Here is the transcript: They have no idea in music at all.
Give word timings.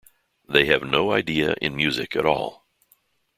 They 0.49 0.65
have 0.65 0.81
no 0.81 1.11
idea 1.11 1.53
in 1.61 1.75
music 1.75 2.15
at 2.15 2.25
all. 2.25 2.65